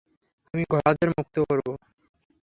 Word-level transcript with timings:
আমি 0.53 0.63
ঘোড়াদের 0.71 1.09
মুক্ত 1.09 1.35
করব। 1.49 1.67